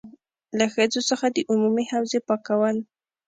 [0.57, 2.77] له ښځو څخه د عمومي حوزې پاکول.